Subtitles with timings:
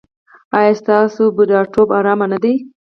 [0.57, 2.53] ایا ستاسو بوډاتوب ارام نه دی؟